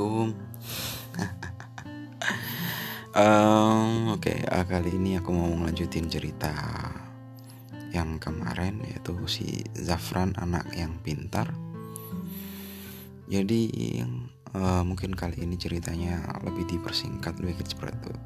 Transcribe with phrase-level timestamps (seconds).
[0.00, 0.32] Assalamualaikum.
[3.20, 6.48] um, Oke, okay, uh, kali ini aku mau ngelanjutin cerita
[7.92, 11.52] yang kemarin yaitu si Zafran anak yang pintar.
[13.28, 13.68] Jadi
[14.56, 17.60] uh, mungkin kali ini ceritanya lebih dipersingkat, lebih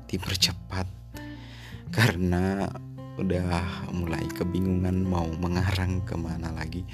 [0.06, 0.86] dipercepat
[1.90, 2.70] karena
[3.18, 6.86] udah mulai kebingungan mau mengarang ke mana lagi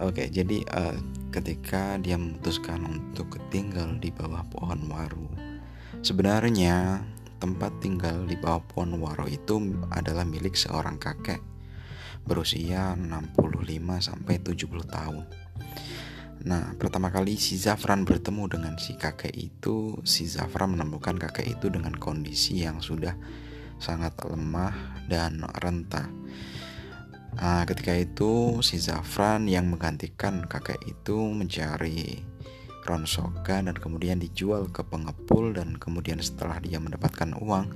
[0.00, 0.96] Oke, jadi uh,
[1.28, 5.28] ketika dia memutuskan untuk tinggal di bawah pohon waru,
[6.00, 7.04] sebenarnya
[7.36, 11.44] tempat tinggal di bawah pohon waru itu adalah milik seorang kakek
[12.22, 13.34] berusia 65
[13.98, 15.26] sampai 70 tahun.
[16.42, 21.70] Nah, pertama kali si Zafran bertemu dengan si kakek itu, si Zafran menemukan kakek itu
[21.70, 23.14] dengan kondisi yang sudah
[23.78, 26.06] sangat lemah dan rentah
[27.32, 32.20] Nah, ketika itu si Zafran yang menggantikan kakek itu mencari
[32.82, 37.70] ronsokan dan kemudian dijual ke pengepul dan kemudian setelah dia mendapatkan uang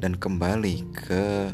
[0.00, 1.52] dan kembali ke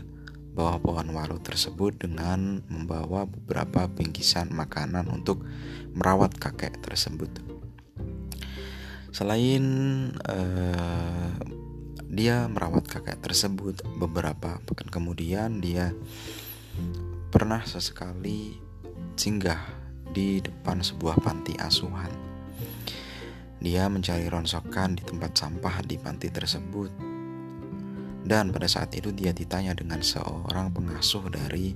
[0.53, 5.44] bawah pohon waru tersebut dengan membawa beberapa bingkisan makanan untuk
[5.97, 7.28] merawat kakek tersebut.
[9.12, 9.64] Selain
[10.25, 11.33] uh,
[12.09, 15.97] dia merawat kakek tersebut beberapa pekan kemudian dia
[17.33, 18.61] pernah sesekali
[19.16, 19.64] singgah
[20.12, 22.12] di depan sebuah panti asuhan.
[23.56, 26.92] Dia mencari ronsokan di tempat sampah di panti tersebut.
[28.20, 31.72] Dan pada saat itu dia ditanya dengan seorang pengasuh dari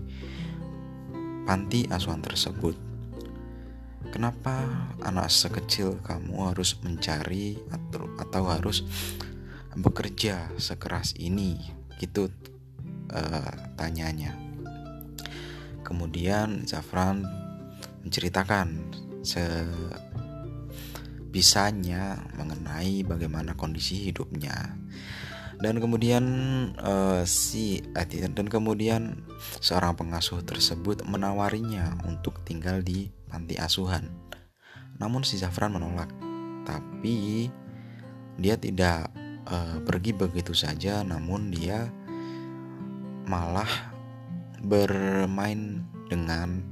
[1.49, 2.77] panti asuhan tersebut.
[4.13, 4.61] Kenapa
[5.01, 7.57] anak sekecil kamu harus mencari
[8.21, 8.85] atau, harus
[9.73, 11.57] bekerja sekeras ini?
[11.97, 12.29] Gitu
[13.09, 14.46] uh, tanyanya.
[15.87, 17.23] Kemudian Zafran
[18.03, 18.91] menceritakan
[21.31, 24.75] sebisanya mengenai bagaimana kondisi hidupnya.
[25.57, 26.25] Dan kemudian
[26.77, 29.25] uh, si dan kemudian
[29.63, 34.11] seorang pengasuh tersebut menawarinya untuk tinggal di panti asuhan.
[34.99, 36.11] Namun si Zafran menolak.
[36.67, 37.47] Tapi
[38.37, 39.09] dia tidak
[39.49, 41.89] uh, pergi begitu saja, namun dia
[43.25, 43.96] malah
[44.65, 46.63] bermain dengan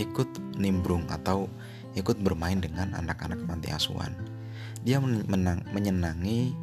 [0.00, 1.46] ikut nimbrung atau
[1.92, 4.16] ikut bermain dengan anak-anak panti asuhan.
[4.82, 6.56] Dia menang, menyenangi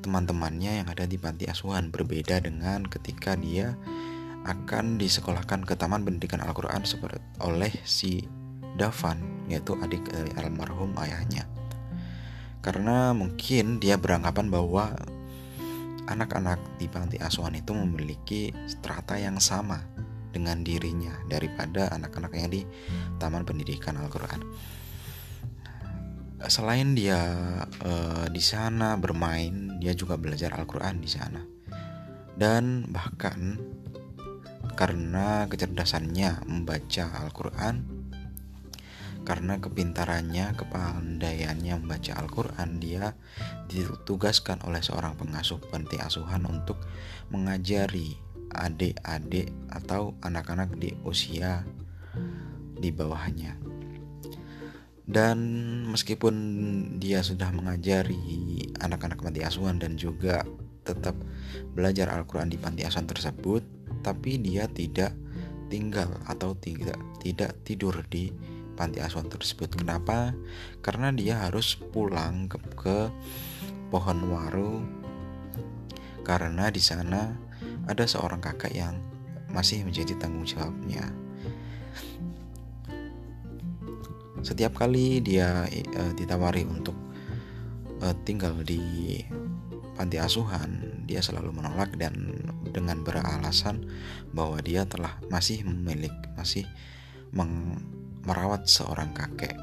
[0.00, 3.76] teman-temannya yang ada di panti asuhan berbeda dengan ketika dia
[4.48, 6.80] akan disekolahkan ke Taman Pendidikan Al-Quran
[7.44, 8.24] oleh si
[8.80, 9.20] Davan
[9.52, 11.44] yaitu adik dari almarhum ayahnya.
[12.64, 14.96] Karena mungkin dia beranggapan bahwa
[16.10, 19.78] anak-anak di panti asuhan itu memiliki strata yang sama
[20.30, 22.62] dengan dirinya daripada anak-anak yang di
[23.18, 24.42] Taman Pendidikan Al-Qur'an.
[26.50, 27.20] Selain dia
[27.84, 31.42] uh, di sana bermain, dia juga belajar Al-Qur'an di sana.
[32.34, 33.60] Dan bahkan
[34.72, 37.99] karena kecerdasannya membaca Al-Qur'an,
[39.22, 43.12] karena kepintarannya, kepandaiannya membaca Al-Quran, dia
[43.68, 46.80] ditugaskan oleh seorang pengasuh panti asuhan untuk
[47.28, 48.16] mengajari
[48.50, 51.62] adik-adik atau anak-anak di usia
[52.74, 53.54] di bawahnya.
[55.10, 55.38] Dan
[55.90, 56.34] meskipun
[57.02, 60.46] dia sudah mengajari anak-anak panti asuhan dan juga
[60.86, 61.18] tetap
[61.74, 63.62] belajar Al-Quran di panti asuhan tersebut,
[64.00, 65.14] tapi dia tidak
[65.70, 68.34] tinggal atau tidak tidak tidur di
[68.80, 69.76] panti asuhan tersebut.
[69.76, 70.32] Kenapa?
[70.80, 72.98] Karena dia harus pulang ke, ke
[73.92, 74.80] pohon waru
[76.24, 77.36] karena di sana
[77.84, 78.96] ada seorang kakak yang
[79.52, 81.12] masih menjadi tanggung jawabnya.
[84.40, 86.96] Setiap kali dia uh, ditawari untuk
[88.00, 89.20] uh, tinggal di
[89.92, 92.40] panti asuhan, dia selalu menolak dan
[92.72, 93.84] dengan beralasan
[94.32, 96.64] bahwa dia telah masih memiliki masih
[97.36, 97.76] meng,
[98.24, 99.56] merawat seorang kakek.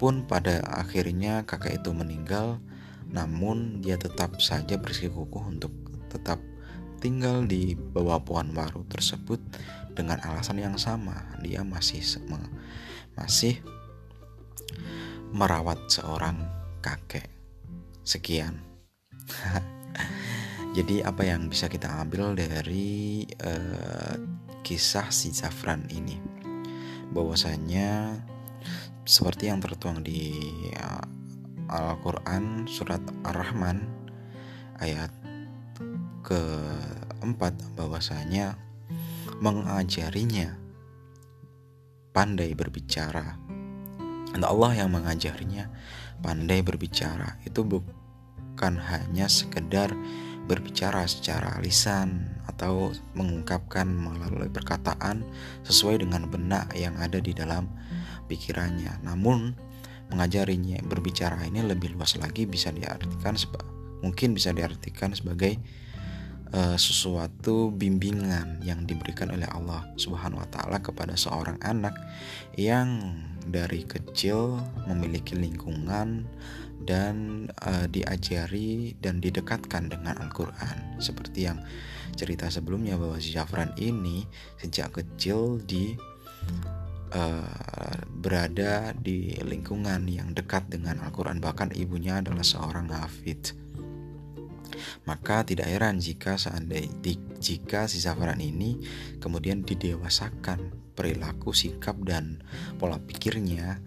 [0.00, 2.58] Pun pada akhirnya kakek itu meninggal,
[3.08, 5.72] namun dia tetap saja bersikukuh untuk
[6.10, 6.42] tetap
[6.98, 9.38] tinggal di bawah pohon waru tersebut
[9.92, 11.36] dengan alasan yang sama.
[11.44, 12.02] Dia masih
[13.14, 13.62] masih
[15.34, 16.42] merawat seorang
[16.82, 17.30] kakek.
[18.04, 18.60] Sekian.
[20.76, 24.18] Jadi apa yang bisa kita ambil dari uh,
[24.66, 26.43] kisah si Zafran ini?
[27.14, 28.18] Bahwasanya
[29.06, 31.06] seperti yang tertuang di uh,
[31.70, 33.80] Al-Quran surat Ar-Rahman
[34.82, 35.08] ayat
[36.24, 38.58] keempat bahwasanya
[39.40, 40.56] mengajarinya
[42.14, 43.38] pandai berbicara.
[44.34, 45.70] Dan Allah yang mengajarinya
[46.22, 47.38] pandai berbicara.
[47.46, 49.94] Itu bukan hanya sekedar
[50.44, 55.24] berbicara secara lisan atau mengungkapkan melalui perkataan
[55.64, 57.66] sesuai dengan benak yang ada di dalam
[58.28, 59.00] pikirannya.
[59.02, 59.56] Namun
[60.12, 63.34] mengajarinya berbicara ini lebih luas lagi bisa diartikan
[64.04, 65.56] mungkin bisa diartikan sebagai
[66.52, 71.96] uh, sesuatu bimbingan yang diberikan oleh Allah Subhanahu wa taala kepada seorang anak
[72.60, 73.16] yang
[73.48, 76.28] dari kecil memiliki lingkungan
[76.84, 81.00] dan uh, diajari dan didekatkan dengan Al-Qur'an.
[81.00, 81.58] Seperti yang
[82.14, 84.22] cerita sebelumnya bahwa si Jafran ini
[84.60, 85.96] sejak kecil di
[87.14, 91.42] uh, berada di lingkungan yang dekat dengan Al-Quran.
[91.42, 93.56] Bahkan ibunya adalah seorang hafid.
[95.04, 96.90] Maka tidak heran jika seandainya
[97.38, 98.80] jika si Zafran ini
[99.20, 102.40] kemudian didewasakan perilaku, sikap dan
[102.80, 103.82] pola pikirnya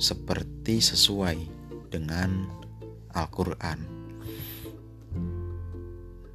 [0.00, 1.61] seperti sesuai
[1.92, 2.48] dengan
[3.12, 3.76] Al-Qur'an.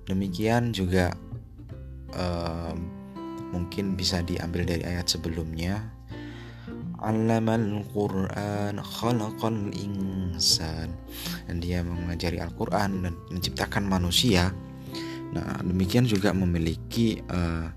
[0.05, 1.11] Demikian juga
[2.15, 2.71] uh,
[3.51, 5.81] mungkin bisa diambil dari ayat sebelumnya.
[6.97, 10.93] Allamal Quran khalaqal insan.
[11.49, 14.53] Dan dia mengajari Al-Quran dan menciptakan manusia.
[15.33, 17.67] Nah demikian juga memiliki uh,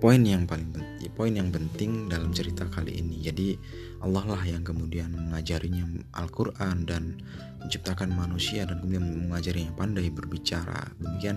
[0.00, 0.79] poin yang paling penting
[1.20, 3.20] poin yang penting dalam cerita kali ini.
[3.20, 3.52] Jadi
[4.00, 5.84] Allah lah yang kemudian mengajarinya
[6.16, 7.20] Al-Quran dan
[7.60, 10.80] menciptakan manusia dan kemudian mengajarinya pandai berbicara.
[10.96, 11.36] Demikian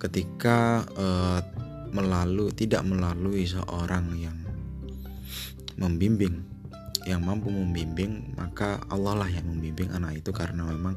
[0.00, 1.44] ketika uh,
[1.92, 4.40] melalui tidak melalui seorang yang
[5.76, 6.40] membimbing
[7.04, 10.96] yang mampu membimbing maka Allah lah yang membimbing anak itu karena memang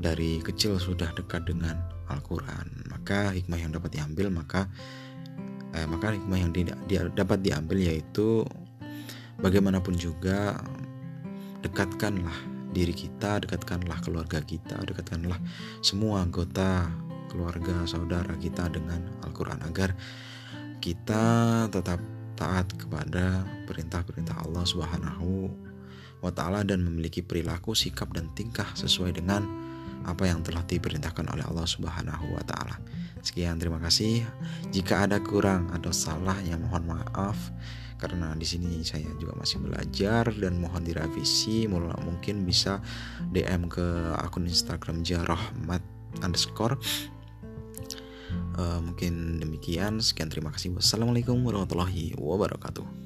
[0.00, 2.88] dari kecil sudah dekat dengan Al-Quran.
[2.88, 4.72] Maka hikmah yang dapat diambil maka
[5.74, 8.46] eh, maka hikmah yang tidak di, dapat diambil yaitu
[9.42, 10.58] bagaimanapun juga
[11.60, 12.34] dekatkanlah
[12.74, 15.38] diri kita dekatkanlah keluarga kita dekatkanlah
[15.82, 16.86] semua anggota
[17.30, 19.94] keluarga saudara kita dengan Al-Quran agar
[20.78, 21.98] kita tetap
[22.34, 25.50] taat kepada perintah-perintah Allah Subhanahu
[26.20, 29.44] wa taala dan memiliki perilaku, sikap dan tingkah sesuai dengan
[30.04, 32.76] apa yang telah diperintahkan oleh Allah Subhanahu wa taala.
[33.24, 34.24] Sekian terima kasih.
[34.68, 37.36] Jika ada kurang atau salah ya mohon maaf
[37.96, 41.64] karena di sini saya juga masih belajar dan mohon direvisi.
[41.70, 42.84] Mungkin bisa
[43.32, 45.80] DM ke akun Instagram jarahmat
[46.20, 46.76] underscore.
[48.60, 50.04] Uh, mungkin demikian.
[50.04, 50.76] Sekian terima kasih.
[50.76, 53.04] Wassalamualaikum warahmatullahi wabarakatuh